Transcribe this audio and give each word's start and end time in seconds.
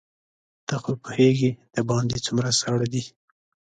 ته 0.67 0.75
خو 0.83 0.91
پوهېږې 1.03 1.51
دباندې 1.75 2.17
څومره 2.25 2.49
ساړه 2.59 2.87
دي. 2.93 3.03